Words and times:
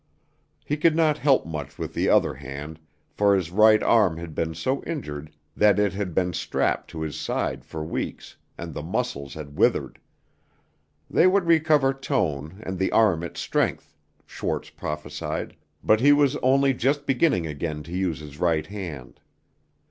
He 0.65 0.77
could 0.77 0.95
not 0.95 1.19
help 1.19 1.45
much 1.45 1.77
with 1.77 1.93
the 1.93 2.09
other 2.09 2.33
hand, 2.33 2.79
for 3.13 3.35
his 3.35 3.51
right 3.51 3.83
arm 3.83 4.17
had 4.17 4.33
been 4.33 4.55
so 4.55 4.81
injured 4.83 5.29
that 5.55 5.77
it 5.77 5.93
had 5.93 6.15
been 6.15 6.33
strapped 6.33 6.89
to 6.89 7.01
his 7.01 7.15
side 7.19 7.63
for 7.63 7.83
weeks, 7.83 8.35
and 8.57 8.73
the 8.73 8.81
muscles 8.81 9.35
had 9.35 9.59
withered. 9.59 9.99
They 11.07 11.27
would 11.27 11.45
recover 11.45 11.93
tone, 11.93 12.63
and 12.65 12.79
the 12.79 12.91
arm 12.91 13.21
its 13.21 13.41
strength, 13.41 13.95
Schwarz 14.25 14.71
prophesied, 14.71 15.55
but 15.83 15.99
he 15.99 16.13
was 16.13 16.35
only 16.37 16.73
just 16.73 17.05
beginning 17.05 17.45
again 17.45 17.83
to 17.83 17.91
use 17.91 18.21
his 18.21 18.39
right 18.39 18.65
hand. 18.65 19.19